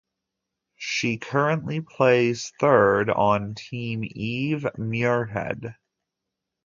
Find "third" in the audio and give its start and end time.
2.59-3.11